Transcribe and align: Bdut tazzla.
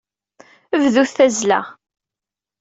Bdut 0.81 1.11
tazzla. 1.17 1.59